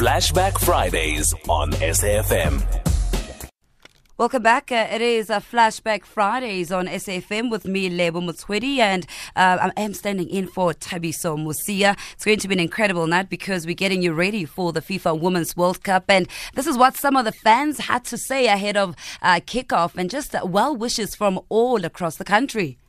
[0.00, 2.64] Flashback Fridays on SAFM.
[4.16, 4.72] Welcome back.
[4.72, 9.82] Uh, it is uh, Flashback Fridays on SAFM with me, Lebo Mutswedi, and uh, I
[9.82, 11.98] am standing in for Thabiso Mosia.
[12.14, 15.20] It's going to be an incredible night because we're getting you ready for the FIFA
[15.20, 16.04] Women's World Cup.
[16.08, 19.96] And this is what some of the fans had to say ahead of uh, kickoff
[19.98, 22.79] and just uh, well wishes from all across the country.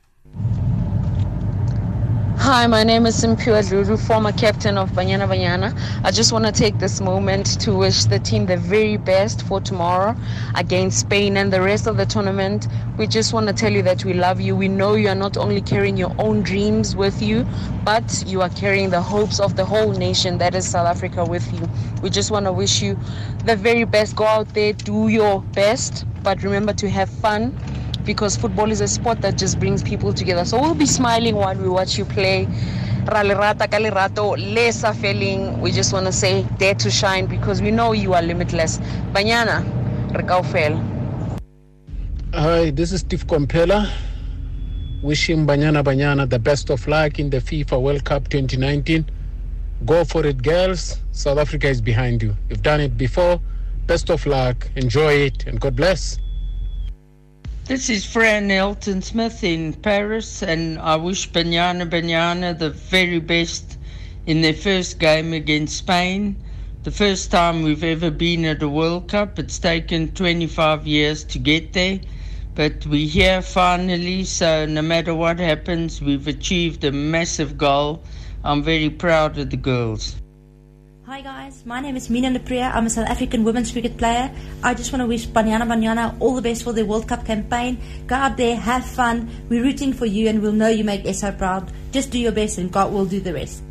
[2.38, 5.78] Hi, my name is Simphiwe Dludlu, former captain of Banyana Banyana.
[6.04, 9.62] I just want to take this moment to wish the team the very best for
[9.62, 10.16] tomorrow
[10.56, 12.68] against Spain and the rest of the tournament.
[12.98, 14.56] We just want to tell you that we love you.
[14.56, 17.46] We know you are not only carrying your own dreams with you,
[17.84, 21.54] but you are carrying the hopes of the whole nation that is South Africa with
[21.54, 21.70] you.
[22.02, 22.98] We just want to wish you
[23.46, 24.16] the very best.
[24.16, 27.56] Go out there, do your best, but remember to have fun
[28.06, 30.46] because football is a sport that just brings people together.
[30.46, 32.48] So we'll be smiling while we watch you play.
[33.06, 35.60] Ralerata Kalirato, Lesa feeling.
[35.60, 38.78] We just want to say dare to shine because we know you are limitless.
[39.14, 39.64] Banyana,
[40.12, 40.78] Rekaufel.
[42.34, 43.92] Hi, this is Steve Komphela.
[45.02, 49.06] Wishing Banyana Banyana the best of luck in the FIFA World Cup 2019.
[49.86, 51.02] Go for it, girls.
[51.12, 52.36] South Africa is behind you.
[52.50, 53.42] You've done it before.
[53.88, 54.70] Best of luck.
[54.76, 56.20] Enjoy it, and God bless.
[57.72, 63.78] This is Fran Hilton Smith in Paris, and I wish Banyana Banyana the very best
[64.26, 66.36] in their first game against Spain.
[66.84, 69.40] The first time we've ever been at a World Cup.
[69.40, 72.02] It's taken 25 years to get there,
[72.56, 78.04] but we're here finally, so no matter what happens, we've achieved a massive goal.
[78.44, 80.21] I'm very proud of the girls.
[81.12, 82.74] Hi guys, my name is Mignon du Preez.
[82.74, 84.32] I'm a South African women's cricket player.
[84.64, 87.78] I just want to wish Banyana Banyana all the best for the World Cup campaign.
[88.08, 89.28] Go out there, have fun.
[89.50, 91.70] We're rooting for you and we'll know you make SA proud.
[91.92, 93.62] Just do your best and God will do the rest.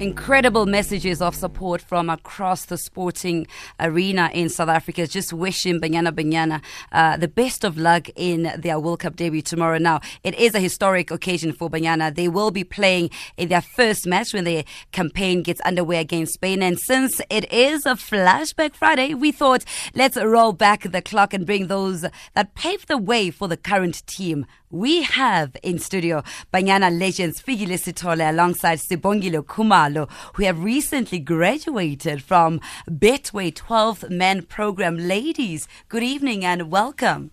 [0.00, 3.46] Incredible messages of support from across the sporting
[3.78, 5.06] arena in South Africa.
[5.06, 9.76] Just wishing Banyana Banyana uh, the best of luck in their World Cup debut tomorrow.
[9.76, 12.14] Now, it is a historic occasion for Banyana.
[12.14, 16.62] They will be playing in their first match when their campaign gets underway against Spain.
[16.62, 21.44] And since it is a Flashback Friday, we thought let's roll back the clock and
[21.44, 26.22] bring those that paved the way for the current team we have in studio
[26.52, 34.42] Banyana legends Fikile Sitole alongside Sibongile Kumalo, who have recently graduated from Betway 12 Men
[34.42, 34.96] Program.
[34.96, 37.32] Ladies, good evening and welcome.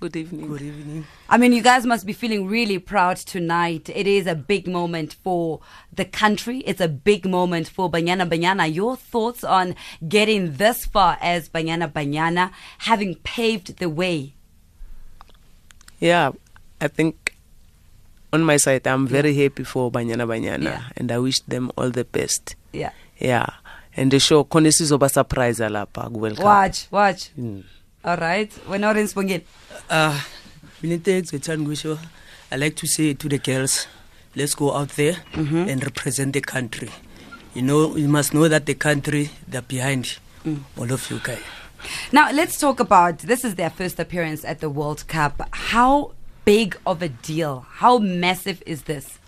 [0.00, 0.46] Good evening.
[0.46, 1.06] Good evening.
[1.28, 3.90] I mean, you guys must be feeling really proud tonight.
[3.92, 5.60] It is a big moment for
[5.92, 6.58] the country.
[6.60, 8.72] It's a big moment for Banyana Banyana.
[8.72, 9.74] Your thoughts on
[10.06, 14.34] getting this far as Banyana Banyana, having paved the way?
[15.98, 16.30] Yeah,
[16.80, 17.34] I think
[18.32, 20.82] on my side, I'm very happy for Banyana Banyana, Yeah.
[20.96, 22.54] and I wish them all the best.
[22.72, 22.90] Yeah.
[23.18, 23.46] Yeah,
[23.96, 26.44] and the show khona sizoba surprise lapha ku World Cup.
[26.44, 27.30] Watch, watch.
[27.38, 27.64] Mm.
[28.04, 28.52] All right.
[28.68, 29.42] We're not in Spongile.
[29.90, 30.20] Uh,
[30.82, 31.98] Minitex Gwisho,
[32.52, 33.88] I like to say to the girls,
[34.36, 36.90] let's go out there and represent the country.
[37.54, 40.18] You know, you must know that the country, they're behind
[40.78, 41.42] all of you guys.
[42.12, 45.42] Now, let's talk about this is their first appearance at the World Cup.
[45.50, 46.12] How
[46.48, 47.54] big of a deal?
[47.82, 49.18] How massive is this?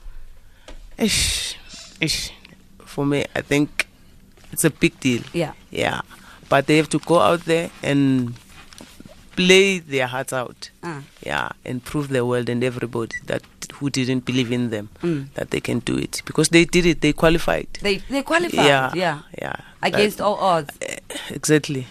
[0.99, 1.57] Ish,
[2.01, 2.31] ish.
[2.85, 3.87] For me, I think
[4.53, 5.23] it's a big deal.
[5.33, 5.53] Yeah.
[5.71, 6.01] Yeah,
[6.49, 8.35] but they have to go out there and
[9.37, 10.71] play their hearts out.
[10.83, 11.03] Ah.
[11.25, 13.43] Yeah, and prove the world and everybody that
[13.75, 15.29] who didn't believe in them Mm.
[15.35, 17.01] that they can do it because they did it.
[17.01, 17.69] They qualified.
[17.81, 18.67] They they qualified.
[18.67, 19.19] Yeah, Yeah.
[19.41, 19.57] yeah.
[19.83, 20.75] Against That- all odds.
[21.31, 21.87] exactly.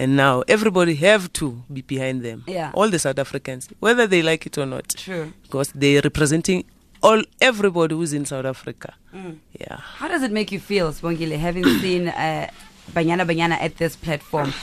[0.00, 2.42] And now everybody have to be behind them.
[2.46, 2.70] Yeah.
[2.72, 4.88] All the South Africans, whether they like it or not.
[4.88, 5.34] True.
[5.42, 6.64] Because they're representing
[7.02, 8.94] all everybody who's in South Africa.
[9.14, 9.36] Mm.
[9.60, 9.76] Yeah.
[9.76, 12.48] How does it make you feel, Spongile, having seen uh,
[12.92, 14.54] Banyana Banyana at this platform?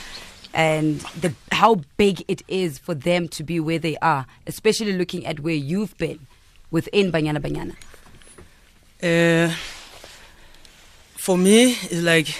[0.54, 5.24] And the how big it is for them to be where they are, especially looking
[5.24, 6.26] at where you've been
[6.72, 7.76] within Banyana Banyana.
[9.00, 9.54] Uh,
[11.14, 12.34] for me, it's like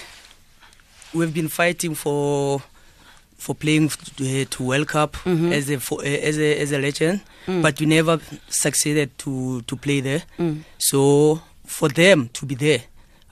[1.13, 2.61] we've been fighting for
[3.39, 5.51] for playing to, uh, to World Cup Mhm.
[5.53, 7.61] as a for, uh, as a as a legend, Mm.
[7.61, 8.19] but we never
[8.49, 10.23] succeeded to to play there.
[10.37, 10.63] Mm.
[10.77, 12.81] So for them to be there,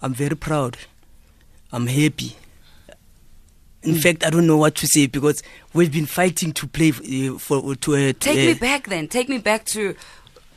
[0.02, 0.78] I'm very proud.
[1.72, 2.36] I'm happy.
[3.84, 4.02] In Mm.
[4.02, 5.44] fact, I don't know what to say because
[5.74, 7.96] we've been fighting to play uh, for to.
[7.96, 9.08] Uh, Take me back then.
[9.08, 9.96] Take me back to gore le ntseng.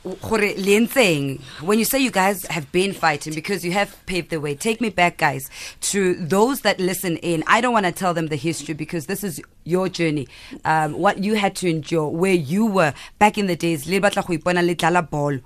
[0.03, 4.55] When you say you guys have been fighting because you have paved the way.
[4.55, 5.49] Take me back, guys,
[5.81, 7.43] to those that listen in.
[7.45, 10.27] I don't want to tell them the history because this is your journey,
[10.65, 13.87] um, what you had to endure, where you were back in the days.
[13.87, 15.37] Le batla go ipona le dlala ball,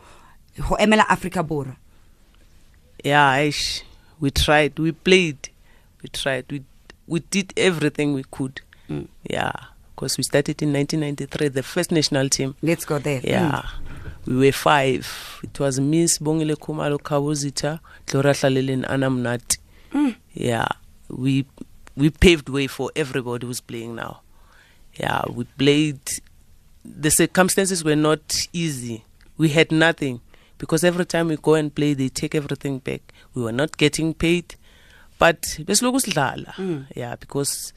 [0.58, 1.76] go emela Africa Borwa.
[3.04, 3.52] Yeah,
[4.20, 5.50] we tried, we played,
[6.02, 6.46] We tried.
[6.52, 6.64] We
[7.08, 8.62] we did everything we could.
[8.90, 9.08] Mm.
[9.30, 9.52] Yeah,
[9.96, 12.56] because we started in 1993, the first national team.
[12.62, 13.22] Let's go there.
[13.24, 13.64] Yeah.
[14.26, 15.40] We were five.
[15.44, 19.58] It was Miss Bongile Kumalo Kawuzita, Gloria Hlalelin, Anna Mnati.
[19.94, 20.16] Mm.
[20.34, 20.68] Yeah.
[21.10, 21.46] We
[21.96, 24.22] we paved way for everybody who's playing now.
[24.96, 26.00] Yeah, we played
[26.84, 29.04] the circumstances were not easy.
[29.38, 30.22] We had nothing
[30.58, 33.02] because every time we go and play they take everything back.
[33.34, 34.56] We were not getting paid.
[35.18, 35.42] But.
[36.58, 36.88] Mm.
[36.96, 37.74] Yeah, because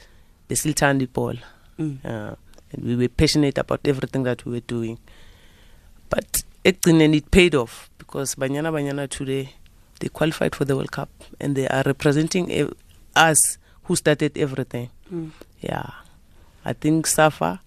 [0.49, 1.43] besilithanda ibhola.
[1.79, 2.05] Mm.
[2.05, 2.35] Uh,
[2.73, 4.99] and we were passionate about everything that we were doing.
[6.11, 9.55] But ekugcineni it paid off because Banyana Banyana today
[10.01, 11.09] they qualified for the World Cup
[11.41, 12.73] and they are representing
[13.17, 14.91] us who started everything.
[15.13, 15.31] Mm.
[15.61, 15.91] Yeah.
[16.65, 17.61] I think Safa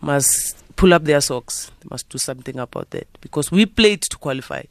[0.00, 1.70] must pull up their socks.
[1.80, 4.62] They must do something about that because we played to qualify.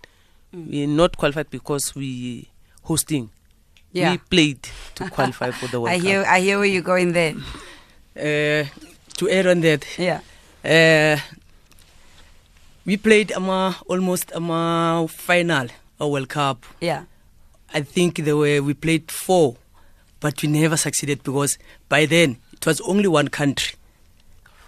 [0.53, 0.67] Mm.
[0.69, 2.49] We're not qualified because we
[2.83, 3.29] hosting.
[3.93, 4.11] Yeah.
[4.11, 6.05] We played to qualify for the World I Cup.
[6.07, 7.33] hear I hear where you're going there.
[8.17, 8.65] Uh,
[9.17, 10.19] to add on that, Yeah.
[10.65, 11.17] uh,
[12.85, 15.67] we played ama almost ama final
[15.99, 16.65] a World Cup.
[16.81, 17.03] Yeah.
[17.73, 19.57] I think there were we played four,
[20.19, 21.57] but we never succeeded because
[21.89, 23.75] by then it was only one country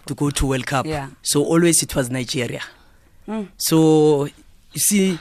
[0.07, 0.85] to go to World Cup.
[0.85, 1.09] Yeah.
[1.21, 2.61] So always it was Nigeria.
[3.27, 3.49] Mm.
[3.57, 5.19] So you see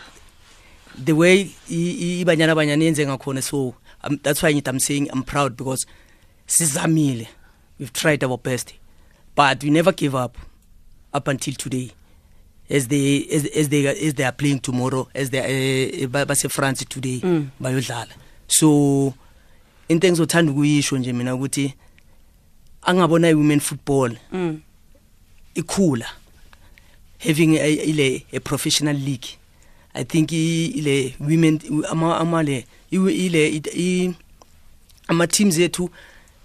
[0.97, 5.87] the way ibanyana banyana ngakhona so um, that's why I'm saying I'm proud because
[6.47, 7.27] sizamile
[7.79, 8.73] we've tried our best
[9.35, 10.39] but we never give up
[11.13, 11.91] up until today
[12.71, 16.05] as they as, as they as they are playing tomorrow as they uh,
[16.51, 17.49] France today Mm.
[17.61, 18.09] bayodlala
[18.49, 19.15] so
[19.89, 21.75] into engizothanda ukuyisho nje mina ukuthi
[22.83, 24.61] angabona women football Mm.
[25.55, 26.07] ikhula
[27.19, 29.29] having a, ile a professional league
[29.95, 31.61] i think ile women
[31.91, 34.15] ama ama le ile i
[35.09, 35.91] ama teams ethu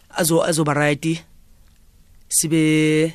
[0.09, 1.19] azo azoba right
[2.29, 3.13] sibe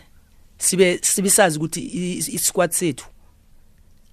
[0.59, 1.81] sibe sibe sazi ukuthi
[2.19, 3.07] i-squad sethu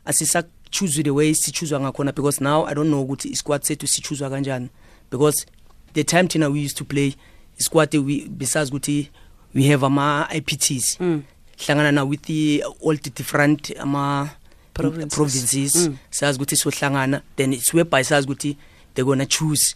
[0.06, 4.30] asisa choose the way sichuzwa ngakhona because now i don't know ukuthi i-squad sethu sichuzwa
[4.30, 4.70] kanjani
[5.12, 5.46] because
[5.94, 7.14] the time thina we used to play
[7.60, 9.10] i-squad we besazi ukuthi
[9.56, 11.24] we have ama IPTs Mm.
[11.66, 14.30] hlangana na with the all the different ama
[14.74, 15.14] Provinces.
[15.16, 15.98] provinces Mm.
[16.10, 18.58] sazi ukuthi sohlangana then it's whereby sazi ukuthi
[18.94, 19.76] they're gonna choose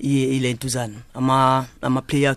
[0.00, 2.36] ile ntuzana ama ama player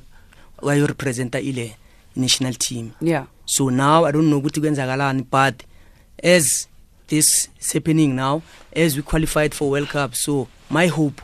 [0.61, 1.75] wayo representa ile
[2.15, 3.25] national team Yeah.
[3.49, 5.63] So now i don't know ukuthi kwenzakalani but
[6.23, 6.67] as
[7.07, 8.41] this is happening now
[8.75, 11.21] as we qualified for world cup so my hope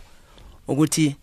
[0.67, 1.15] ukuthi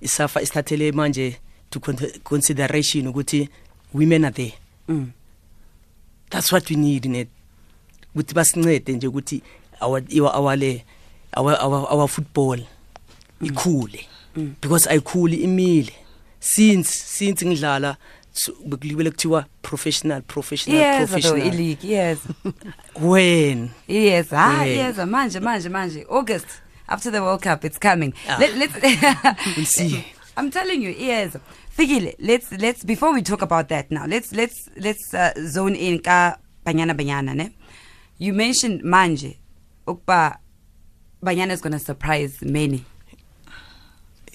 [0.00, 1.36] isafa isithathele manje
[1.70, 3.48] to con- consideration ukuthi
[3.94, 4.52] women are there.
[4.88, 5.10] Mm.
[6.30, 7.28] that's what we need net
[8.14, 9.42] ukuthi basincede nje ukuthi
[9.80, 10.84] our iwa- our le
[11.36, 12.60] our our, our football
[13.42, 14.06] ikhule.
[14.36, 14.54] Mm.
[14.62, 15.92] because ayikhuli imile.
[16.40, 17.96] Since since ngidlala
[18.32, 21.84] so- bekulibele kuthiwa professional professional Yes, professional e-league.
[21.84, 22.18] Yes.
[23.00, 24.88] when Yes, ah, Yeah.
[24.88, 26.04] yes, manje, manje, manje.
[26.08, 26.46] August,
[26.88, 28.12] after the World Cup, it's coming.
[28.28, 28.36] Ah.
[28.40, 28.74] Let, let's.
[29.56, 30.04] We'll see.
[30.36, 31.36] I'm telling you, yes.
[31.76, 34.06] Fikile, let's let's before we talk about that now.
[34.06, 36.36] Let's let's let's uh, zone in ka
[36.66, 37.50] banyana banyana ne.
[38.18, 39.36] You mentioned manje,
[39.86, 40.36] ukba
[41.22, 42.84] banyana is gonna surprise many.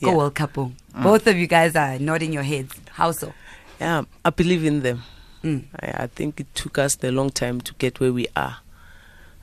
[0.01, 0.57] Go World Cup.
[0.57, 0.71] oh.
[1.03, 2.73] Both of you guys are nodding your heads.
[2.91, 3.33] How so?
[3.79, 5.03] Yeah, I believe in them.
[5.43, 5.63] Mm.
[5.79, 8.57] I, I think it took us a long time to get where we are.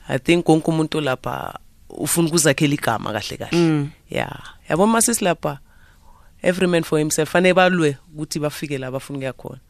[0.08, 1.58] I think konke umuntu lapha
[1.88, 3.58] ufuna ukuzakhela igama kahle kahle.
[3.58, 3.90] Mm.
[4.10, 4.40] Yeah.
[4.68, 5.58] Yabo masisi lapha
[6.42, 9.60] every man for himself fanele balwe ukuthi bafike la bafuna ukuya khona.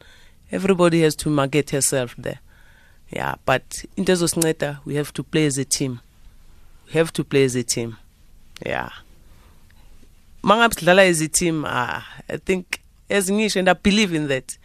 [0.51, 2.39] Everybody has to market herself there.
[3.11, 5.99] Yeah, but into ezosinceda we have to play as a team.
[6.87, 7.97] We have to play as a team.
[8.65, 8.89] Yeah.
[10.43, 12.65] mangabe sidlala as a team ah, i think
[13.17, 14.57] as ngisho and i believe in that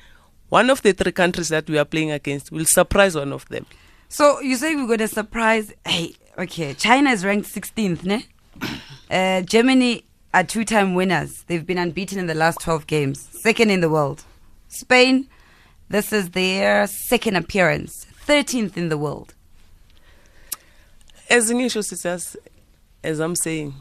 [0.48, 3.66] one of the three countries that we are playing against will surprise one of them
[4.08, 5.66] So you say we're going to surprise?
[5.86, 6.14] Hey,
[6.44, 6.72] okay.
[6.86, 8.18] China is ranked 16th, ne?
[9.10, 9.92] Uh, Germany
[10.32, 11.32] are two-time winners.
[11.46, 13.18] They've been unbeaten in the last 12 games.
[13.42, 14.24] Second in the world.
[14.68, 15.28] Spain,
[15.88, 18.06] this is their second appearance.
[18.26, 19.34] 13th in the world.
[21.36, 22.36] as ngisho sithi as,
[23.04, 23.74] as i'm saying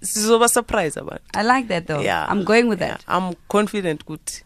[0.00, 2.00] sizoba surprise abantu I like that though.
[2.04, 2.26] yeah.
[2.32, 3.04] I'm going with yeah, that.
[3.08, 4.42] i'm confident ukuthi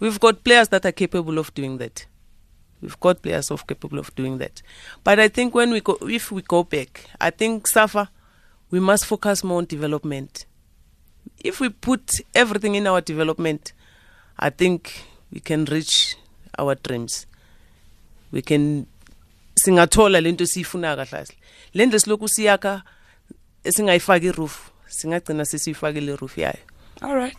[0.00, 2.06] we've got players that are capable of doing that.
[2.82, 4.62] We've got players of capable of doing that.
[5.04, 8.08] But i think when we go if we go back i think safa
[8.70, 10.44] we must focus more on development.
[11.44, 13.72] If we put everything in our development
[14.38, 16.16] i think we can reach
[16.58, 17.26] our dreams.
[18.32, 18.86] We can
[19.54, 21.26] singathola lento siyifuna kahle
[21.74, 22.82] lento silokhu siyakha
[23.72, 26.62] singayifaki iroof singagcina sesiyifakile iroof yayo
[27.02, 27.36] All right.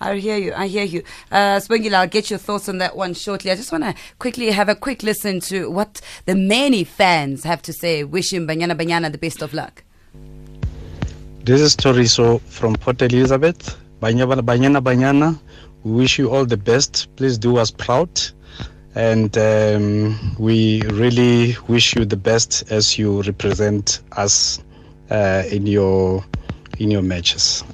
[0.00, 0.52] I hear you.
[0.54, 1.02] I hear you.
[1.30, 3.50] Uh, Spongila, I'll get your thoughts on that one shortly.
[3.50, 7.62] I just want to quickly have a quick listen to what the many fans have
[7.62, 9.84] to say, wishing Banyana Banyana the best of luck.
[11.44, 13.78] This is Toriso from Port Elizabeth.
[14.00, 15.38] Banyana Banyana Banyana.
[15.84, 17.08] We wish you all the best.
[17.14, 18.10] Please do us proud.
[18.96, 24.60] And um, we really wish you the best as you represent us
[25.10, 26.24] Uh, in your
[26.78, 27.64] in your matches.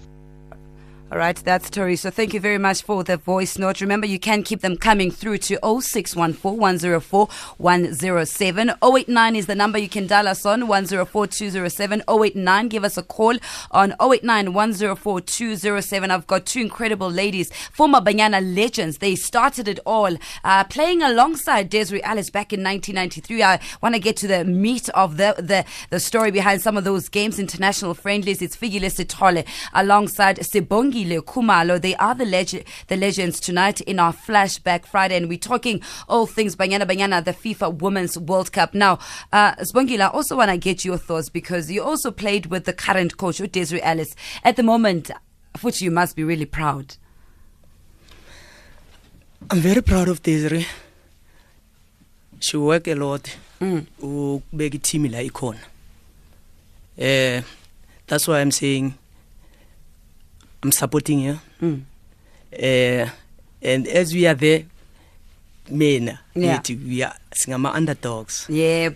[1.13, 1.97] All right, that's Tori.
[1.97, 3.83] So thank you very much for the voice note.
[3.83, 8.73] Remember, you can keep them coming through to 0614 104 107.
[8.83, 12.69] 089 is the number you can dial us on 104 207 089.
[12.69, 13.37] Give us a call
[13.71, 16.11] on 089 104 207.
[16.11, 18.99] I've got two incredible ladies, former Banyana legends.
[18.99, 23.43] They started it all uh, playing alongside Desiree Ellis back in 1993.
[23.43, 26.85] I want to get to the meat of the, the, the story behind some of
[26.85, 28.41] those games, international friendlies.
[28.41, 31.81] It's Fikile Sitole alongside Sibongi Khumalo.
[31.81, 36.27] They are the, leg- the legends tonight in our Flashback Friday, and we're talking all
[36.27, 38.75] things Banyana Banyana, the FIFA Women's World Cup.
[38.75, 38.99] Now,
[39.33, 43.17] uh, I also want to get your thoughts because you also played with the current
[43.17, 44.15] coach, Desiree Ellis.
[44.43, 45.11] At the moment,
[45.55, 46.97] of which you must be really proud.
[49.51, 50.67] I'm very proud of Desiree.
[52.41, 53.37] She work a lot.
[53.61, 53.87] Mm.
[54.03, 55.61] ukubeka team la ikhona
[56.99, 57.41] eh
[58.07, 58.95] that's why i'm saying
[60.65, 61.39] i'm supporting you.
[61.61, 61.83] Mm.
[62.53, 63.09] eh
[63.63, 64.65] and as we are there
[65.71, 66.61] mina Yeah.
[66.69, 68.47] we are singama underdogs.
[68.49, 68.89] I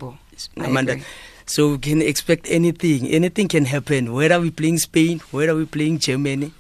[0.61, 1.01] Ngama under-
[1.47, 5.99] so we can expect anything anything can happen whether we playing spain whether we playing
[5.99, 6.53] germany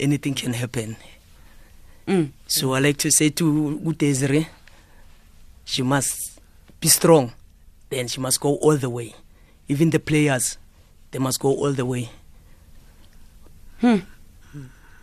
[0.00, 0.96] anything can happen
[2.06, 2.28] Mm.
[2.46, 4.46] so i like to say to Desiree,
[5.64, 6.38] she must
[6.80, 7.32] be strong
[7.90, 9.14] then she must go all the way
[9.68, 10.58] even the players
[11.10, 12.08] they must go all the way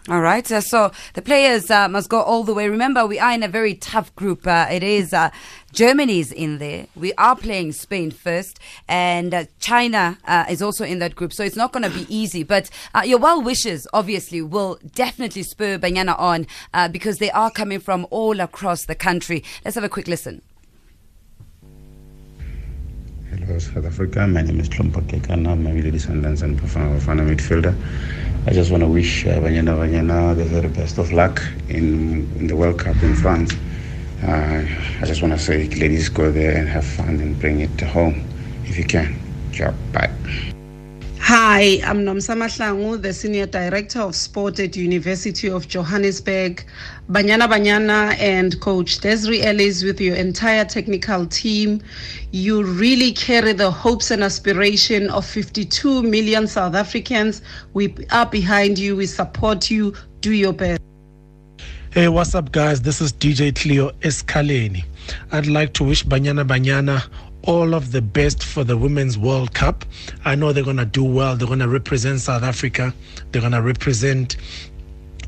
[0.09, 0.51] All right.
[0.51, 2.67] Uh, so the players uh, must go all the way.
[2.67, 4.47] Remember, we are in a very tough group.
[4.47, 5.29] Uh, it is uh,
[5.73, 6.87] Germany's in there.
[6.95, 11.33] We are playing Spain first, and uh, China uh, is also in that group.
[11.33, 12.41] So it's not going to be easy.
[12.41, 17.51] But uh, your well wishes, obviously, will definitely spur Banyana on uh, because they are
[17.51, 19.43] coming from all across the country.
[19.63, 20.41] Let's have a quick listen.
[23.29, 24.27] Hello, South Africa.
[24.27, 25.51] My name is Hlompho Kekana.
[25.51, 27.75] I'm a Mamelodi Sundowns and Bafana Bafana midfielder.
[28.47, 32.47] I just want to wish uh, Banyana Banyana the very best of luck in, in
[32.47, 33.53] the World Cup in France.
[34.23, 34.65] Uh,
[34.99, 38.27] I just want to say, ladies, go there and have fun and bring it home
[38.65, 39.15] if you can.
[39.51, 39.71] Ciao.
[39.93, 40.50] Bye.
[41.23, 46.65] Hi, I'm Nomsa Mahlangu, the Senior Director of Sport at University of Johannesburg.
[47.11, 51.79] Banyana Banyana and Coach Desiree Ellis with your entire technical team.
[52.31, 57.43] You really carry the hopes and aspiration of 52 million South Africans.
[57.73, 58.95] We are behind you.
[58.95, 59.93] We support you.
[60.21, 60.81] Do your best.
[61.91, 62.81] Hey, what's up, guys?
[62.81, 64.83] This is DJ Cleo Escaleni.
[65.31, 67.07] I'd like to wish Banyana Banyana
[67.43, 69.85] all of the best for the Women's World Cup.
[70.25, 71.35] I know they're going to do well.
[71.35, 72.93] They're going to represent South Africa.
[73.31, 74.37] They're going to represent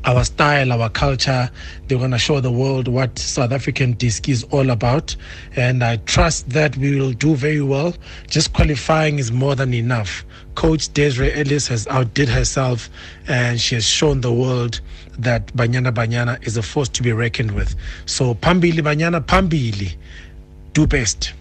[0.04, 1.50] our style, our culture.
[1.86, 5.16] They're going to show the world what South African disc is all about.
[5.56, 7.94] And I trust that we will do very well.
[8.28, 10.24] Just qualifying is more than enough.
[10.54, 12.88] Coach Desiree Ellis has outdid herself
[13.26, 14.80] and she has shown the world
[15.18, 17.74] that Banyana Banyana is a force to be reckoned with.
[18.06, 19.96] So, Pambili Banyana Pambili,
[20.74, 21.32] do best.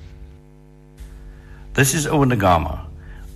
[1.73, 2.87] This is Owen Da Gama.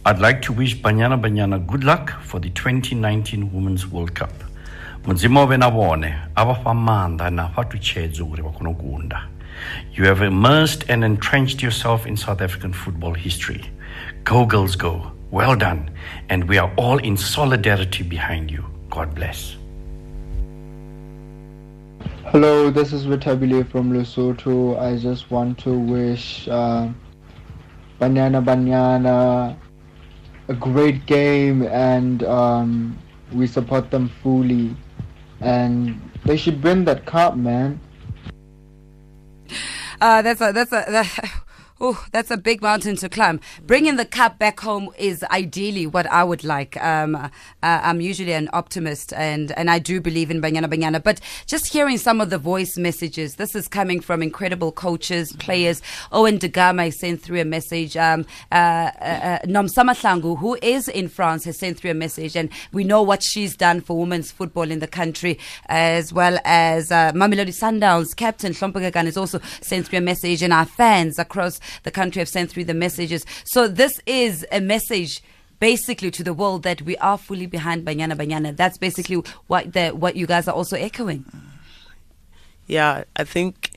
[0.06, 4.32] I'd like to wish Banyana Banyana good luck for the 2019 Women's World Cup.
[5.08, 5.70] mudzimu ove na
[7.30, 9.24] na vakone kunda
[9.94, 13.64] you have immersed and entrenched yourself in south african football history
[14.24, 15.90] go girls go well done
[16.30, 19.56] and we are all in solidarity behind you god bless
[22.26, 24.78] Hello, this is Vitabile from Lesotho.
[24.78, 26.90] I just want to wish uh,
[28.00, 29.58] Banyana Banana,
[30.48, 32.98] a great game and um,
[33.34, 34.76] we support them fully.
[35.42, 37.80] And they should win that cup, man.
[40.00, 41.44] Uh, that's a that's a that,
[41.80, 43.40] oh, that's a big mountain to climb.
[43.66, 46.82] Bringing the cup back home is ideally what I would like.
[46.84, 47.30] Um, uh,
[47.62, 51.04] I'm usually an optimist, and and I do believe in Banyana Banyana.
[51.04, 55.82] But just hearing some of the voice messages, this is coming from incredible coaches, players.
[56.12, 57.96] Owen Da Gama sent through a message.
[57.98, 58.56] Um, uh,
[59.02, 63.02] uh, Nomsa Mahlangu, who is in France, has sent through a message, and we know
[63.02, 68.16] what she's done for women's football in the country, as well as uh, Mamelodi Sundowns
[68.16, 72.20] captain Hlompho Kekana has also sent through a message, and our fans across the country
[72.20, 73.26] have sent through the messages.
[73.46, 75.22] So this is a message
[75.60, 78.56] basically to the world that we are fully behind Banyana Banyana.
[78.56, 81.26] That's basically what the what you guys are also echoing.
[82.70, 83.72] yeah i think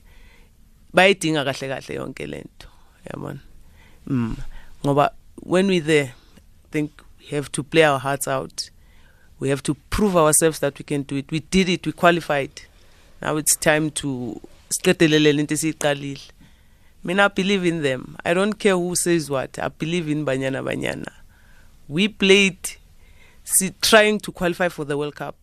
[0.93, 2.67] bayidinga kahle kahle yonke lento
[3.07, 3.39] yabona?
[4.07, 4.37] Mm.
[4.83, 5.11] Ngoba
[5.53, 6.13] when we there
[6.65, 8.69] i think we have to play our hearts out.
[9.39, 11.31] We have to prove ourselves that we can do it.
[11.31, 11.85] We did it.
[11.85, 12.61] We qualified.
[13.21, 16.21] Now it's time to siqedelele into esiyiqalile
[17.03, 18.15] mina believe in them.
[18.25, 19.57] I don't care who says what.
[19.59, 21.11] I believe in banyana banyana.
[21.87, 22.77] We played
[23.43, 25.35] si trying to qualify for the world cup.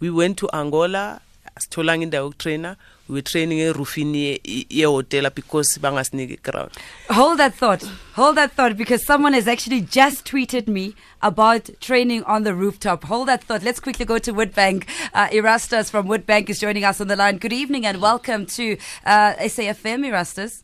[0.00, 1.20] We went to angola
[1.56, 6.70] asitholanga indawo yokutrainer we were training erufini ye- ye- yehotela because bangasiniki ground
[7.10, 7.82] Hold that thought.
[8.16, 13.04] Hold that thought because someone has actually just tweeted me about training on the rooftop.
[13.04, 13.62] Hold that thought.
[13.62, 14.84] Let's quickly go to Woodbank.
[15.14, 17.38] Uh, Erastus from Woodbank is joining us on the line.
[17.38, 20.62] Good evening and welcome to uh, SAFM, Erastus.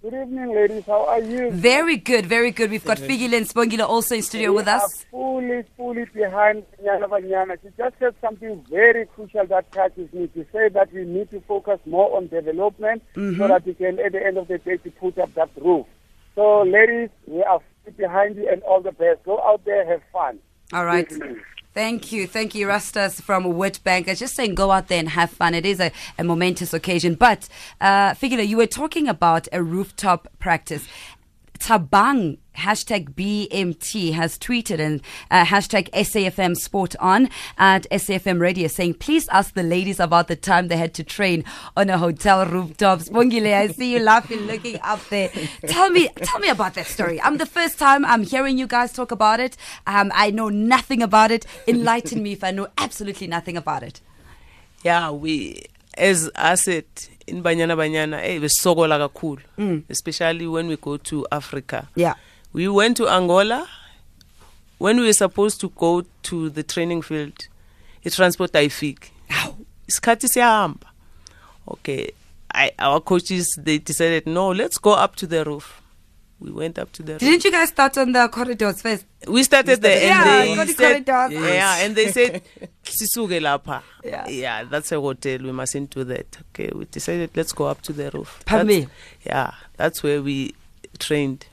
[0.00, 0.84] Good evening, ladies.
[0.86, 1.50] How are you?
[1.50, 2.70] Very good, very good.
[2.70, 4.82] We've got Fikile and Spongila also in studio we with us.
[4.84, 7.58] Are fully, fully behind Banyana Banyana.
[7.60, 11.40] She just said something very crucial that touches me to say that we need to
[11.48, 13.38] focus more on development Mhm.
[13.38, 15.86] so that we can, at the end of the day, to put up that roof.
[16.36, 19.24] So, ladies, we are fully behind you and all the best.
[19.24, 20.38] Go out there, have fun.
[20.72, 21.12] All right.
[21.78, 22.26] Thank you.
[22.26, 24.08] Thank you, Rastas from Woodbank.
[24.08, 25.54] I was just saying, go out there and have fun.
[25.54, 27.14] It is a, a momentous occasion.
[27.14, 27.48] But,
[27.80, 30.88] uh, Figula, you were talking about a rooftop practice.
[31.60, 35.00] Tabang, hashtag BMT, has tweeted and
[35.30, 40.36] uh, hashtag SAFM Sport On at SAFM Radio saying, please ask the ladies about the
[40.36, 41.44] time they had to train
[41.76, 43.00] on a hotel rooftop.
[43.00, 45.30] Spongile, I see you laughing, looking up there.
[45.66, 47.20] Tell me, tell me about that story.
[47.22, 49.56] I'm the first time I'm hearing you guys talk about it.
[49.86, 51.46] Um, I know nothing about it.
[51.66, 54.00] Enlighten me if I know absolutely nothing about it.
[54.84, 55.60] yeah we
[55.96, 56.84] as i said
[57.26, 59.82] in banyana banyana eh besisokola kakhulu Mm.
[59.90, 62.14] especially when we go to africa Yeah.
[62.54, 63.68] We went to angola
[64.78, 67.48] when we were supposed to go to the training field
[68.06, 69.10] i-transport ayifiki
[69.88, 70.86] isikhathi siyahamba
[71.66, 72.12] okay
[72.54, 75.80] I, our coaches they decided no let's go up to the roof
[76.40, 77.20] we went up to the roof.
[77.20, 79.04] Didn't you guys start on the corridors first?
[79.26, 81.44] we started there and Yeah, they got the said, corridors.
[81.54, 82.42] yeah and they said
[82.84, 84.28] sisuke lapha Yeah.
[84.28, 87.92] yeah that's a hotel we mustn't do that okay we decided let's go up to
[87.92, 88.40] the roof.
[88.46, 88.86] That's-
[89.26, 90.54] yeah that's where we
[90.98, 91.46] trained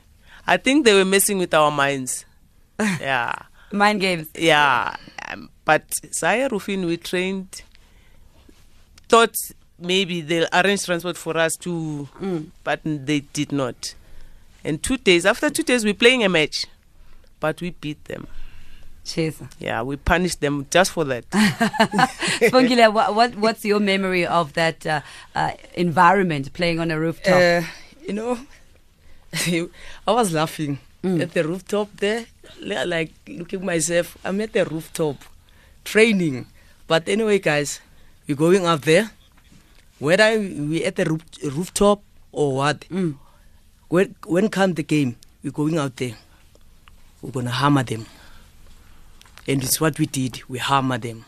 [0.46, 2.24] i think they were messing with our minds.
[3.00, 3.34] Yeah.
[3.72, 4.28] Mind games.
[4.34, 4.96] yeah.
[5.28, 5.82] Um, but
[6.12, 7.62] saya rufin we trained
[9.08, 9.34] thought
[9.78, 12.08] maybe they'll arrange transport for us too
[12.64, 13.94] but they did not.
[14.64, 16.66] And two days after two days we're playing a match
[17.40, 18.26] but we beat them.
[19.04, 19.40] Cheers.
[19.58, 21.24] yeah we punished them just for that.
[21.30, 25.00] Spongile, what, what, what's your memory of that uh,
[25.34, 27.34] uh, environment playing on a rooftop?
[27.34, 27.62] Uh,
[28.06, 28.38] you know,
[30.06, 31.20] I was laughing mm.
[31.20, 32.26] at the rooftop there,
[32.60, 34.16] like looking myself.
[34.24, 35.16] I'm at the rooftop
[35.84, 36.46] training.
[36.86, 37.80] But anyway, guys,
[38.26, 39.10] we're going up there.
[39.98, 43.16] Whether we at the roof, rooftop or what, mm.
[43.88, 46.16] when, when come the game, we're going out there.
[47.22, 48.06] We're going to hammer them.
[49.48, 50.42] And it's what we did.
[50.48, 51.24] We hammer them.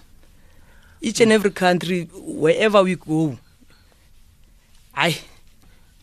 [1.00, 1.34] Each and mm.
[1.34, 3.38] every country, wherever we go,
[4.94, 5.16] I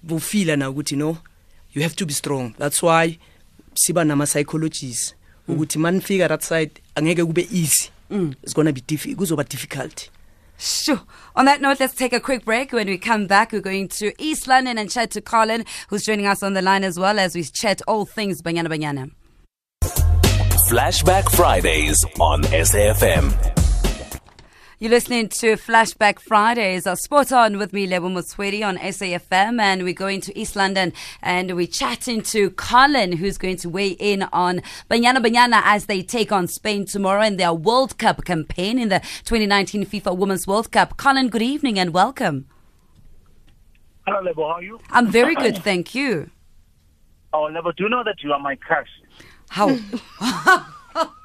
[0.06, 1.18] bufila na ukuthi no
[1.76, 3.18] you have to be strong that's why
[3.74, 5.16] siba nama psychologists
[5.48, 5.56] mm.
[5.56, 8.34] ukuthi manifika that side angeke kube easy mm.
[8.44, 10.10] it's going to be diffi- kuzoba difficult
[10.58, 11.02] Sure.
[11.36, 12.72] On that note, let's take a quick break.
[12.72, 16.28] When we come back, we're going to East London and chat to Colin, who's joining
[16.28, 19.12] us on the line as well as we chat all things Banyana Banyana.
[20.70, 23.55] Flashback Fridays on SAFM.
[24.78, 26.86] You're listening to Flashback Fridays.
[26.86, 30.92] Uh, spot on with me, Lebo Mutswedi on SAFM, and we're going to East London
[31.22, 34.62] and we're chatting to Colin, who's going to weigh in on
[34.92, 39.00] Banyana Banyana as they take on Spain tomorrow in their World Cup campaign in the
[39.24, 40.98] 2019 FIFA Women's World Cup.
[40.98, 42.46] Colin, good evening and welcome.
[44.06, 44.46] Hello, Lebo.
[44.46, 44.82] How are you?
[44.90, 46.30] I'm very good, thank you.
[47.32, 48.90] Oh, Lebo, do you know that you are my crush?
[49.48, 49.78] How?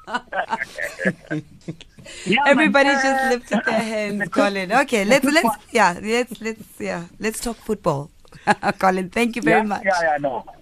[2.25, 4.71] Yeah, Everybody just lifted their hands, Colin.
[4.71, 8.11] Okay, let's let's yeah, let's let's yeah, let's talk football.
[8.79, 9.83] Colin, thank you very yeah, much.
[9.85, 10.45] Yeah, yeah, no.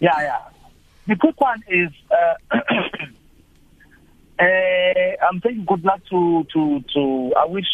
[0.00, 0.38] yeah, yeah.
[1.06, 2.34] The quick one is uh,
[4.38, 7.32] uh, I'm saying good luck to to to.
[7.36, 7.66] I wish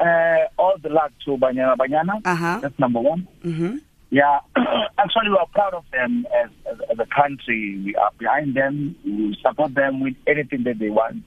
[0.00, 2.20] uh, all the luck to Banyana Banyana.
[2.24, 2.60] Uh-huh.
[2.62, 3.28] That's number one.
[3.44, 3.76] Mm-hmm.
[4.10, 4.40] Yeah,
[4.98, 7.80] actually, we are proud of them as, as, as a country.
[7.84, 8.96] We are behind them.
[9.04, 11.22] We support them with anything that they want.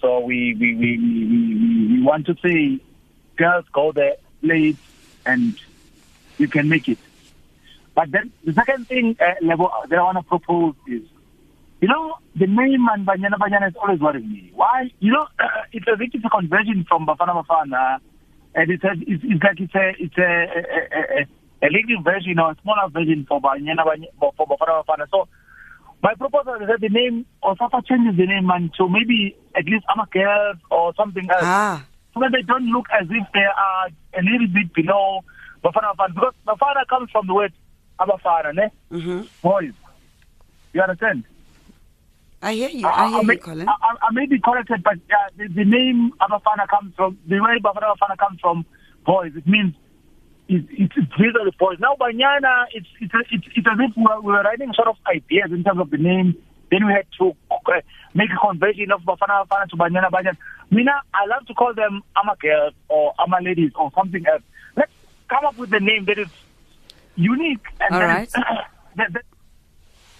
[0.00, 2.82] So we we, we, we, we, want to see
[3.36, 4.76] girls go there, play
[5.24, 5.58] and
[6.38, 6.98] you can make it.
[7.94, 11.02] But then the second thing, uh, level that I want to propose is
[11.80, 14.50] You know, the name and Banyana Banyana is always worrying me.
[14.54, 14.90] Why?
[15.00, 15.26] You know,
[15.72, 17.98] it's a it's a conversion from Bafana Bafana,
[18.54, 22.38] and it's a, it's, it's like it's a it's a a, a, a little version
[22.38, 23.84] or a smaller version for Banyana
[24.18, 25.06] for Bafana Bafana.
[25.10, 25.28] So
[26.02, 29.64] my proposal is that the name or Safa changes the name and so maybe at
[29.64, 31.40] least I'm a girl or something else.
[31.42, 31.84] Ah.
[32.14, 35.24] So that they don't look as if they are a little bit below
[35.64, 37.52] Bafana Bafana because Bafana comes from the word
[37.98, 38.68] Abafana, ne?
[38.92, 39.20] Mm-hmm.
[39.42, 39.72] Boys.
[40.72, 41.24] You understand?
[42.42, 42.86] I hear you.
[42.86, 43.68] I hear may, you, Colin.
[43.68, 47.40] I, I- I may be corrected, but uh, the, the name Abafana comes from the
[47.40, 48.64] way Bafana Bafana comes from
[49.04, 49.32] boys.
[49.34, 49.74] It means
[50.48, 51.78] it, it's it's literally boys.
[51.80, 54.96] Now Banyana, it's it's it's, it's as if we were, we were writing sort of
[55.06, 56.36] ideas in terms of the name.
[56.70, 57.80] Then we had to uh,
[58.14, 60.36] make a conversion of Bafana Bafana to Banyana Banyana.
[60.70, 64.42] Mina, I love to call them Ama girls or Ama ladies or something else.
[64.76, 64.90] Let's
[65.28, 66.28] come up with a name that is
[67.14, 68.28] unique and All right.
[68.96, 69.24] that- that-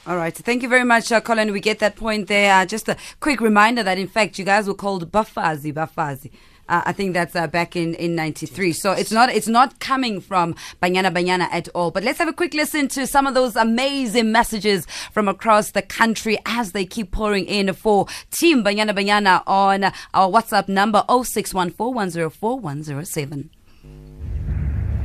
[0.07, 0.33] All right.
[0.35, 1.51] Thank you very much, uh, Colin.
[1.53, 2.55] We get that point there.
[2.55, 6.31] Uh, just a quick reminder that, in fact, you guys were called Bafazi, Bafazi.
[6.69, 8.73] Uh, I think that's uh, back in, in 93.
[8.73, 11.91] So it's not it's not coming from Banyana Banyana at all.
[11.91, 15.83] But let's have a quick listen to some of those amazing messages from across the
[15.83, 23.49] country as they keep pouring in for Team Banyana Banyana on our WhatsApp number 0614104107.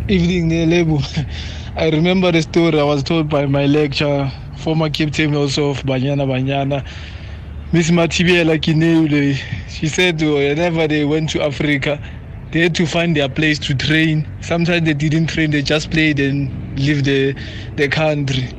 [0.08, 1.00] Evening, Nelebo.
[1.78, 6.26] I remember the story I was told by my lecturer, former captain also of Banyana
[6.28, 6.86] Banyana,
[7.74, 9.38] Miss Matibiela Kineule.
[9.70, 12.02] She said oh, whenever they went to Africa,
[12.52, 14.28] they had to find their place to train.
[14.42, 17.34] Sometimes they didn't train, they just played and leave the,
[17.78, 18.50] the country.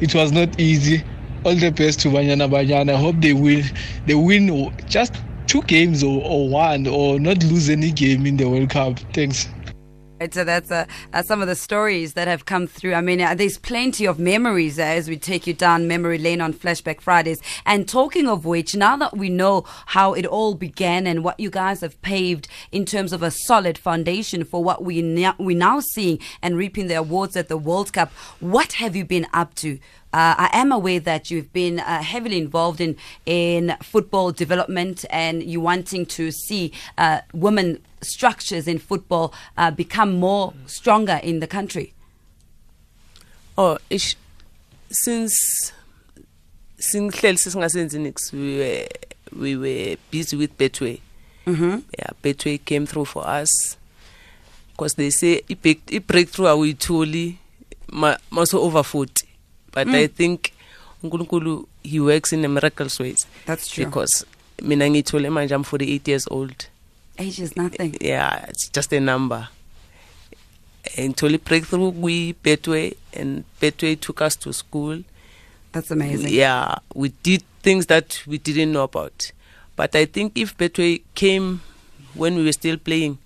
[0.00, 1.04] It was not easy.
[1.44, 2.94] All the best to Banyana Banyana.
[2.94, 3.62] I hope they win.
[4.06, 5.14] They win just
[5.46, 8.98] two games or, or one or not lose any game in the World Cup.
[9.12, 9.48] Thanks.
[10.32, 10.86] So that's uh,
[11.24, 12.94] some of the stories that have come through.
[12.94, 16.40] I mean, uh, there's plenty of memories uh, as we take you down memory lane
[16.40, 17.38] on Flashback Fridays.
[17.66, 21.50] And talking of which, now that we know how it all began and what you
[21.50, 25.80] guys have paved in terms of a solid foundation for what we now, we're now
[25.80, 29.78] seeing and reaping the awards at the World Cup, what have you been up to?
[30.14, 35.42] Uh, I am aware that you've been uh, heavily involved in in football development and
[35.42, 36.72] you wanting to see
[37.34, 41.92] women structures in football uh, become more stronger in the country.
[43.58, 44.16] Oh, ish,
[44.90, 45.72] since
[46.78, 48.88] singihleli sisingasenzi nix we were
[49.32, 51.00] we were busy with Betway.
[51.46, 51.78] Mm-hmm.
[51.98, 53.76] Yeah, Betway came through for us
[54.72, 57.36] because they say i break through, i breakthrough awuyitholi
[57.92, 59.26] ma maso over 40
[59.72, 59.94] but Mm.
[59.94, 60.52] I think
[61.02, 63.26] uNkulunkulu he works in a miraculous ways.
[63.46, 63.84] That's true.
[63.84, 64.24] Because
[64.62, 66.66] mina ngithole manje I'm 48 years old.
[67.18, 67.96] Age is nothing.
[68.00, 69.48] Yeah, it's just a number.
[70.96, 75.02] And totally breakthrough we Betway and Betway took us to school.
[75.72, 76.32] That's amazing.
[76.32, 79.32] Yeah, we did things that we didn't know about.
[79.74, 81.60] But I think if Betway came
[82.14, 83.18] when we were still playing,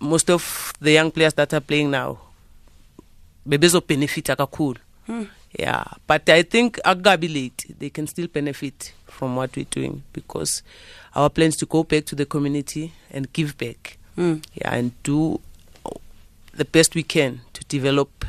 [0.00, 2.18] most of the young players that are playing now,
[3.48, 4.76] bebezo benefit kakhulu.
[5.06, 5.24] Hmm.
[5.58, 7.74] Yeah, but I think akukabi late.
[7.78, 10.62] They can still benefit from what we're doing because
[11.14, 13.98] our plans to go back to the community and give back.
[14.16, 14.44] Mm.
[14.54, 15.40] Yeah, and do
[16.54, 18.24] the best we can to develop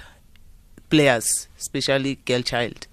[0.90, 2.88] players, especially girl child.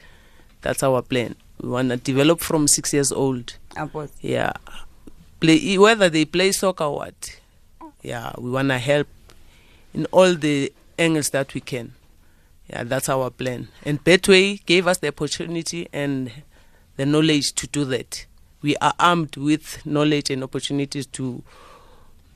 [0.62, 1.36] That's our plan.
[1.60, 3.56] We want to develop from six years old.
[3.76, 4.12] Upwards.
[4.20, 4.52] Yeah,
[5.40, 7.40] play whether they play soccer or what.
[8.02, 9.08] Yeah, we want to help
[9.94, 11.94] in all the angles that we can.
[12.68, 13.68] Yeah, that's our plan.
[13.84, 16.30] And Betway gave us the opportunity and
[16.96, 18.26] the knowledge to do that.
[18.62, 21.42] We are armed with knowledge and opportunities to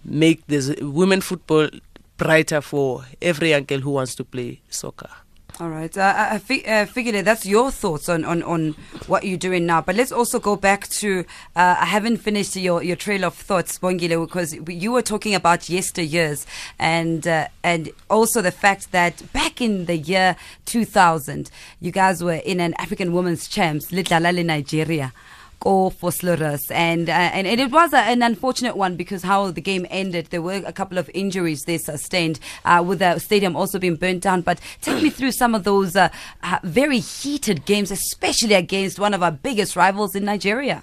[0.05, 1.69] make this women football
[2.17, 5.11] brighter for every young girl who wants to play soccer.
[5.59, 5.95] All right.
[5.95, 8.75] Uh, I, fi- uh, figured that's your thoughts on, on, on
[9.09, 9.83] what you're doing now.
[9.83, 13.79] But let's also go back to, uh, I haven't finished your, your trail of thoughts,
[13.79, 16.47] Bongile, because you were talking about yesteryears
[16.79, 19.23] and, uh, and also the fact that
[19.61, 25.13] in the year 2000, you guys were in an African Women's Champs, Litlalale, Nigeria.
[25.61, 26.71] Go for Slurus.
[26.71, 30.29] And, uh, and and it was a, an unfortunate one because how the game ended.
[30.31, 34.23] There were a couple of injuries they sustained uh, with the stadium also being burnt
[34.23, 34.41] down.
[34.41, 36.09] But take me through some of those uh,
[36.43, 40.83] uh, very heated games, especially against one of our biggest rivals in Nigeria.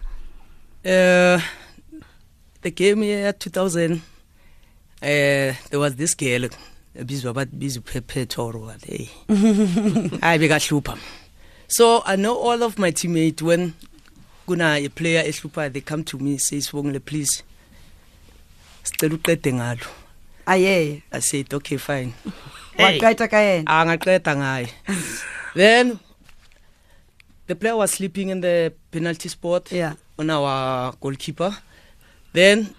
[0.86, 1.42] Uh,
[2.62, 4.00] the game year 2000, uh,
[5.02, 6.50] there was this girl
[6.98, 9.08] ebizwa bathi biza uphephetoro hey.
[10.22, 10.98] Hayi bekahlupha.
[11.68, 13.74] So i know all of my teammates when
[14.48, 17.44] kuna a player ehlupha they come to me say sibongile please
[18.84, 19.88] sicela uqede ngalo.
[20.48, 21.04] Aye.
[21.12, 22.14] I said okay fine.
[22.80, 23.64] Waqeda ka yena?
[23.68, 24.70] Ah, angaqeda ngaye.
[25.56, 26.00] Then
[27.48, 29.72] the player was sleeping in the penalty spot.
[29.72, 29.94] Yeah.
[30.20, 31.56] on our goalkeeper.
[32.34, 32.74] Then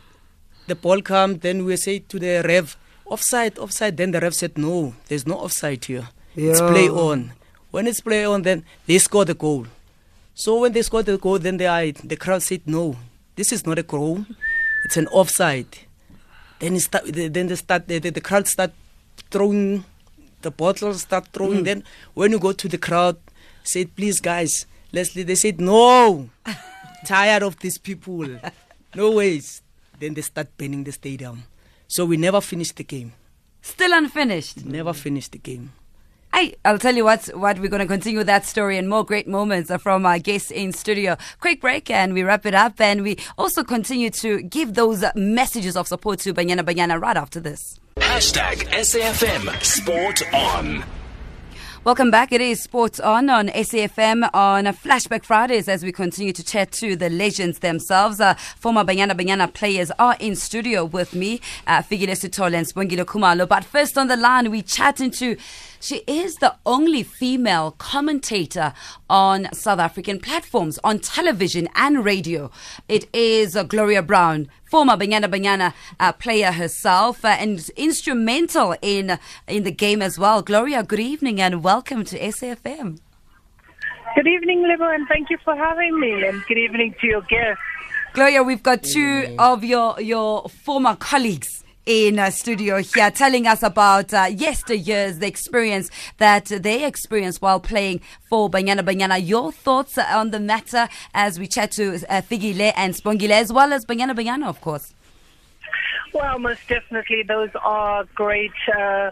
[0.66, 2.76] the ball come, then we say to the rev,
[3.10, 3.96] offside, offside.
[3.96, 6.08] Then the ref said, no, there's no offside here.
[6.36, 7.32] It's play on.
[7.70, 9.66] When it's play on, then they score the goal.
[10.34, 12.96] So when they score the goal, then they, the crowd said, no,
[13.36, 14.24] this is not a goal.
[14.84, 15.78] It's an offside.
[16.60, 18.72] Then it start, then they start, the, the, the crowd start
[19.30, 19.84] throwing
[20.42, 21.60] the bottles, start throwing.
[21.60, 21.64] Mm.
[21.64, 23.16] Then when you go to the crowd,
[23.62, 26.30] said, please guys, Leslie, they said, no,
[27.04, 28.26] tired of these people.
[28.94, 29.62] No ways.
[30.00, 31.44] Then they start burning the stadium.
[31.88, 33.14] So we never finished the game.
[33.62, 34.64] Still unfinished.
[34.64, 35.72] Never finished the game.
[36.32, 39.04] I, I'll tell you what, what we're going to continue with that story and more
[39.04, 41.16] great moments from our guests in studio.
[41.40, 45.10] Quick break and we wrap it up and we also continue to give those uh,
[45.16, 47.80] messages of support to Banyana Banyana right after this.
[47.96, 50.84] Hashtag SAFM Sport On.
[51.88, 52.32] Welcome back.
[52.32, 56.96] It is Sports On on SAFM on Flashback Fridays as we continue to chat to
[56.96, 58.20] the legends themselves.
[58.20, 63.06] Uh, former Banyana Banyana players are in studio with me, uh, Fikile Sitole and Spongile
[63.06, 63.48] Kumalo.
[63.48, 65.38] But first on the line, we chatting to
[65.80, 68.74] she is the only female commentator
[69.08, 72.50] on South African platforms, on television and radio.
[72.88, 79.18] It is uh, Gloria Brown, former Banyana Banyana uh, player herself, uh, and instrumental in
[79.46, 80.42] in the game as well.
[80.42, 82.98] Gloria, good evening and welcome to SAFM.
[84.14, 86.24] Good evening, Libo, and thank you for having me.
[86.26, 87.62] And good evening to your guests.
[88.14, 93.62] Gloria, we've got two of your your former colleagues in uh, studio here telling us
[93.62, 99.26] about uh, yesteryears, the experience that they experienced while playing for Banyana Banyana.
[99.26, 103.72] Your thoughts on the matter as we chat to uh, Fikile and Spongile, as well
[103.72, 104.92] as Banyana Banyana, of course.
[106.12, 109.10] Well, most definitely, those are great uh,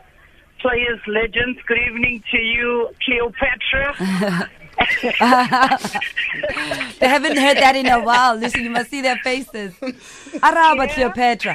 [0.60, 1.58] players, legends.
[1.66, 4.48] Good evening to you, Cleopatra.
[7.00, 8.34] they haven't heard that in a while.
[8.34, 9.74] Listen, you must see their faces.
[10.42, 11.54] Araba Cleopatra.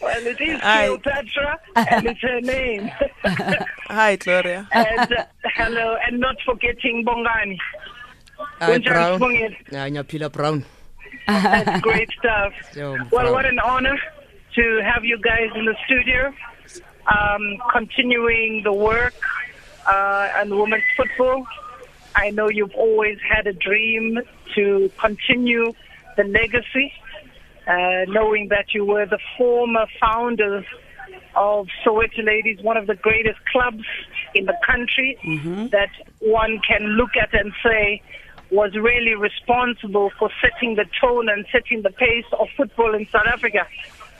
[0.00, 0.86] Well, it is Hi.
[0.86, 2.90] Cleopatra, and it's her name.
[3.88, 4.68] Hi, Gloria.
[4.72, 7.58] and uh, hello, and not forgetting Bongani.
[8.60, 9.20] Hi, Kunjani Brown.
[9.20, 9.56] Sibongile?
[9.72, 10.64] Yeah, Nyapila Brown.
[11.26, 12.52] That's great stuff.
[12.76, 13.96] Yo, Well, what an honor
[14.54, 16.32] to have you guys in the studio,
[17.06, 19.14] um, continuing the work
[19.86, 21.46] uh, and women's football.
[22.14, 24.18] I know you've always had a dream
[24.54, 25.72] to continue
[26.16, 26.92] the legacy,
[27.66, 30.64] uh, knowing that you were the former founders
[31.34, 33.84] of Soweto Ladies, one of the greatest clubs
[34.34, 35.18] in the country
[35.70, 38.02] that one can look at and say
[38.50, 43.26] was really responsible for setting the tone and setting the pace of football in South
[43.26, 43.66] Africa.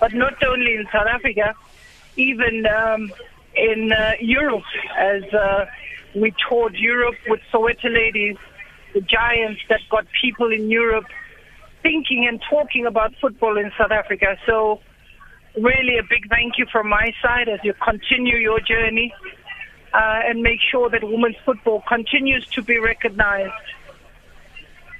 [0.00, 1.54] But not only in South Africa,
[2.16, 3.12] even um,
[3.54, 4.64] in uh, Europe,
[4.98, 5.66] as uh,
[6.14, 8.36] we toured Europe with Soweto Ladies,
[8.94, 11.06] the giants that got people in Europe
[11.86, 14.36] thinking and talking about football in South Africa.
[14.44, 14.80] So,
[15.54, 19.14] really, a big thank you from my side as you continue your journey
[19.94, 23.52] uh, and make sure that women's football continues to be recognized.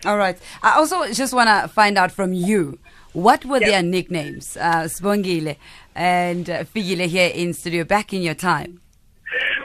[0.05, 0.39] All right.
[0.63, 2.79] I also just want to find out from you
[3.13, 5.57] what were their nicknames, uh, Spongile
[5.95, 8.81] and uh, Fikile here in studio back in your time?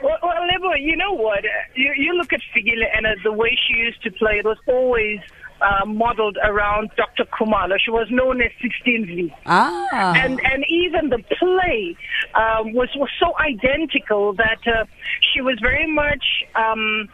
[0.02, 1.44] Well, well Lebo, you know what?
[1.76, 4.56] You, you look at Fikile and uh, the way she used to play, it was
[4.66, 5.20] always
[5.62, 7.24] uh, modeled around Dr.
[7.24, 7.76] Khumalo.
[7.78, 9.32] She was known as 16V.
[9.46, 10.12] Ah.
[10.16, 11.96] And and even the play
[12.34, 14.84] um, was was so identical that uh,
[15.32, 17.08] she was very much um,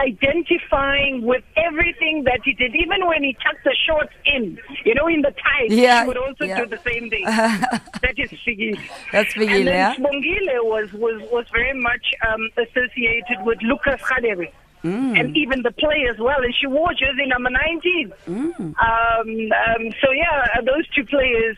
[0.00, 2.74] identifying with everything that he did.
[2.74, 6.16] Even when he tucked the shorts in, you know, in the ties, Yeah, she would
[6.16, 6.60] also yeah.
[6.60, 7.24] do the same thing.
[7.24, 8.78] that is Fikile.
[9.12, 9.94] That's Fikile, And then yeah.
[9.94, 14.50] Spongile was was was very much um, associated with Lucas Radebe.
[14.86, 15.18] Mm.
[15.18, 18.12] And even the play as well, and she wore jersey number 19.
[18.28, 18.54] Mm.
[18.60, 21.56] Um, um, so yeah, uh, those two players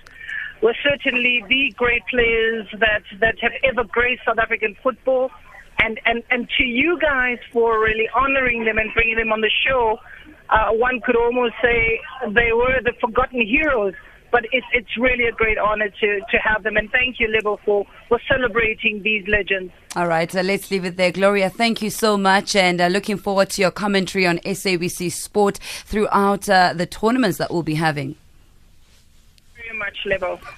[0.62, 5.31] were certainly the great players that that have ever graced South African football.
[5.79, 9.51] And and and to you guys for really honoring them and bringing them on the
[9.67, 9.99] show,
[10.49, 13.95] uh, one could almost say they were the forgotten heroes.
[14.31, 17.59] But it's it's really a great honor to to have them, and thank you, Libo,
[17.64, 19.73] for for celebrating these legends.
[19.97, 21.12] All right, uh, let's leave it there.
[21.12, 25.59] Gloria, thank you so much, and uh, looking forward to your commentary on SABC Sport
[25.59, 28.17] throughout uh, the tournaments that we'll be having.
[29.74, 30.07] Much.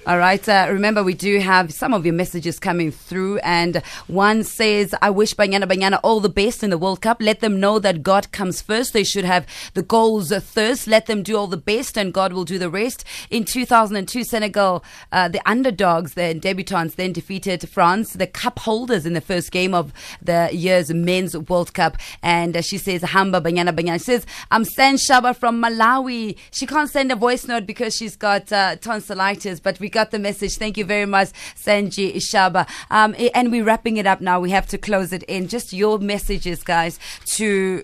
[0.05, 0.47] All right.
[0.47, 5.09] Uh, remember, we do have some of your messages coming through, and one says, "I
[5.09, 7.17] wish Banyana Banyana all the best in the World Cup.
[7.19, 8.93] Let them know that God comes first.
[8.93, 10.87] They should have the goals first.
[10.87, 14.83] Let them do all the best, and God will do the rest." In 2002, Senegal,
[15.11, 19.73] uh, the underdogs, the debutants, then defeated France, the cup holders, in the first game
[19.73, 21.97] of the year's Men's World Cup.
[22.21, 26.65] And uh, she says, "Hamba Banyana Banyana." She says, "I'm San Shaba from Malawi." She
[26.65, 30.57] can't send a voice note because she's got uh, tonsillitis, but we got the message.
[30.57, 32.67] Thank you very much, Sanji Ishaba.
[32.89, 34.39] Um, and we're wrapping it up now.
[34.39, 35.47] We have to close it in.
[35.47, 36.99] Just your messages, guys,
[37.37, 37.83] to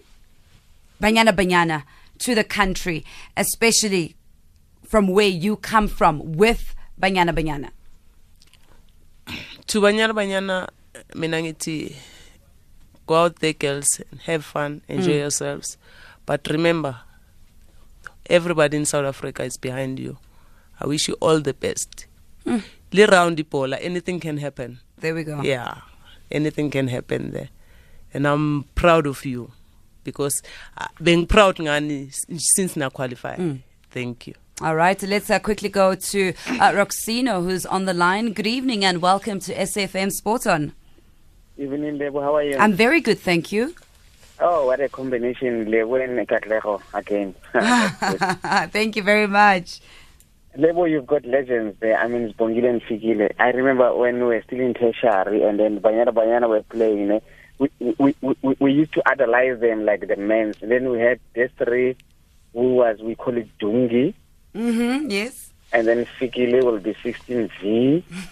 [1.02, 1.84] Banyana Banyana,
[2.20, 4.16] to the country, especially
[4.86, 7.70] from where you come from with Banyana Banyana.
[9.68, 10.70] to banyana banyana
[11.14, 11.94] mina ngithi
[13.06, 15.20] go out there girls and have fun enjoy Mm.
[15.20, 15.78] yourselves
[16.26, 17.02] but remember
[18.30, 20.18] everybody in south africa is behind you
[20.80, 22.08] i wish you all the best
[22.46, 22.62] Mm.
[22.94, 25.42] le round ibola anything can happen There we go.
[25.44, 25.82] yeah
[26.32, 27.50] anything can happen there
[28.14, 29.52] and i'm proud of you
[30.04, 30.42] because
[30.78, 32.10] uh, being proud ngani
[32.56, 33.60] since now qualify Mm.
[33.92, 38.34] thank you All right, let's uh, quickly go to uh, Roxino, who's on the line.
[38.34, 40.74] Good evening and welcome to SFM Sport On.
[41.60, 42.22] Evening, Lebo.
[42.22, 42.58] How are you?
[42.58, 43.76] I'm very good, thank you.
[44.40, 47.36] Oh, what a combination, Lebo and Katlego again.
[48.74, 49.80] thank you very much.
[50.58, 52.00] Lebo, you've got legends there.
[52.00, 53.32] I mean, Bongile and Fikile.
[53.38, 57.12] I remember when we were still in tertiary and then Banyana Banyana were playing.
[57.12, 57.20] Eh?
[57.60, 60.56] We, we, we, we, used to idolize them like the men.
[60.60, 61.96] Then we had Desiree,
[62.54, 64.16] who was, we call it Dungi.
[64.56, 65.52] Mm-hmm, yes.
[65.72, 68.04] And then Fikile will be 16V.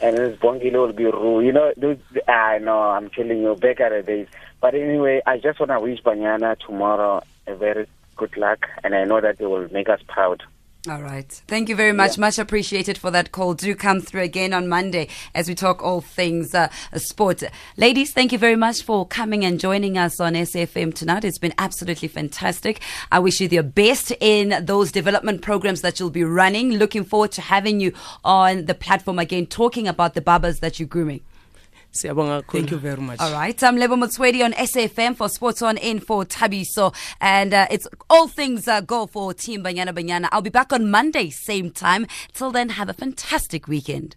[0.00, 1.40] and then Bongile will be Ru.
[1.40, 4.28] You know, those, I know, I'm telling you, back at the days.
[4.60, 8.68] But anyway, I just want to wish Banyana tomorrow a very good luck.
[8.84, 10.44] And I know that they will make us proud.
[10.88, 11.30] All right.
[11.46, 12.18] Thank you very much.
[12.18, 13.54] Much appreciated for that call.
[13.54, 17.44] Do come through again on Monday as we talk all things uh, sport.
[17.76, 21.24] Ladies, thank you very much for coming and joining us on SFM tonight.
[21.24, 22.80] It's been absolutely fantastic.
[23.12, 26.72] I wish you the best in those development programs that you'll be running.
[26.72, 27.92] Looking forward to having you
[28.24, 31.20] on the platform again, talking about the babas that you're grooming.
[31.92, 33.20] Siyabonga Thank you very much.
[33.20, 33.62] All right.
[33.62, 36.94] I'm Lebo Mutswedi on SFM for Sports On in for Tabiso.
[37.20, 40.28] And uh, it's all things uh, go for Team Banyana Banyana.
[40.32, 42.06] I'll be back on Monday, same time.
[42.32, 44.16] Till then, have a fantastic weekend.